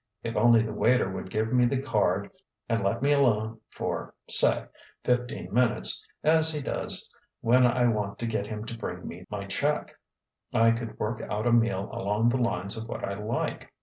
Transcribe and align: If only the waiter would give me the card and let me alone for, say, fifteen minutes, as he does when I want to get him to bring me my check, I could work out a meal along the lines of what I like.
If 0.23 0.35
only 0.35 0.63
the 0.63 0.73
waiter 0.73 1.07
would 1.11 1.29
give 1.29 1.53
me 1.53 1.65
the 1.67 1.79
card 1.79 2.31
and 2.67 2.83
let 2.83 3.03
me 3.03 3.11
alone 3.13 3.59
for, 3.69 4.15
say, 4.27 4.65
fifteen 5.03 5.53
minutes, 5.53 6.03
as 6.23 6.51
he 6.51 6.59
does 6.59 7.07
when 7.41 7.67
I 7.67 7.85
want 7.87 8.17
to 8.17 8.25
get 8.25 8.47
him 8.47 8.65
to 8.65 8.75
bring 8.79 9.07
me 9.07 9.27
my 9.29 9.45
check, 9.45 9.93
I 10.55 10.71
could 10.71 10.97
work 10.97 11.21
out 11.29 11.45
a 11.45 11.51
meal 11.51 11.87
along 11.93 12.29
the 12.29 12.37
lines 12.41 12.75
of 12.75 12.89
what 12.89 13.05
I 13.07 13.13
like. 13.13 13.71